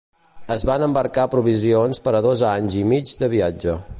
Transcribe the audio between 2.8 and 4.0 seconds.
i mig de viatge.